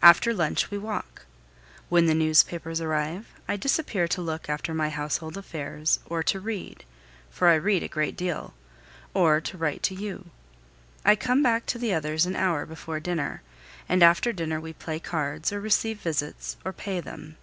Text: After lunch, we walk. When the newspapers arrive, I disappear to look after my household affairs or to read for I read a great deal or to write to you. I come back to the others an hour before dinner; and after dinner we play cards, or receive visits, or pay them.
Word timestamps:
After 0.00 0.32
lunch, 0.32 0.70
we 0.70 0.78
walk. 0.78 1.26
When 1.90 2.06
the 2.06 2.14
newspapers 2.14 2.80
arrive, 2.80 3.26
I 3.46 3.58
disappear 3.58 4.08
to 4.08 4.22
look 4.22 4.48
after 4.48 4.72
my 4.72 4.88
household 4.88 5.36
affairs 5.36 6.00
or 6.06 6.22
to 6.22 6.40
read 6.40 6.86
for 7.28 7.48
I 7.48 7.56
read 7.56 7.82
a 7.82 7.86
great 7.88 8.16
deal 8.16 8.54
or 9.12 9.42
to 9.42 9.58
write 9.58 9.82
to 9.82 9.94
you. 9.94 10.30
I 11.04 11.16
come 11.16 11.42
back 11.42 11.66
to 11.66 11.78
the 11.78 11.92
others 11.92 12.24
an 12.24 12.34
hour 12.34 12.64
before 12.64 12.98
dinner; 12.98 13.42
and 13.90 14.02
after 14.02 14.32
dinner 14.32 14.58
we 14.58 14.72
play 14.72 14.98
cards, 14.98 15.52
or 15.52 15.60
receive 15.60 16.00
visits, 16.00 16.56
or 16.64 16.72
pay 16.72 17.00
them. 17.00 17.36